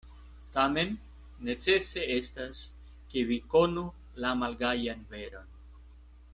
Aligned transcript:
Tamen 0.53 0.95
necese 1.49 2.07
estas, 2.15 2.63
ke 3.13 3.25
vi 3.33 3.39
konu 3.53 3.87
la 4.25 4.35
malgajan 4.43 5.09
veron. 5.15 5.57